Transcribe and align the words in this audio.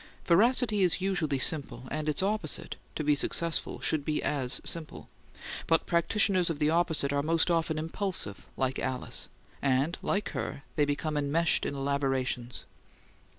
Veracity 0.25 0.81
is 0.81 0.99
usually 0.99 1.37
simple; 1.37 1.83
and 1.91 2.09
its 2.09 2.23
opposite, 2.23 2.75
to 2.95 3.03
be 3.03 3.13
successful, 3.13 3.79
should 3.81 4.03
be 4.03 4.19
as 4.23 4.59
simple; 4.63 5.07
but 5.67 5.85
practitioners 5.85 6.49
of 6.49 6.57
the 6.57 6.71
opposite 6.71 7.13
are 7.13 7.21
most 7.21 7.51
often 7.51 7.77
impulsive, 7.77 8.47
like 8.57 8.79
Alice; 8.79 9.29
and, 9.61 9.99
like 10.01 10.29
her, 10.29 10.63
they 10.75 10.85
become 10.85 11.17
enmeshed 11.17 11.67
in 11.67 11.75
elaborations. 11.75 12.65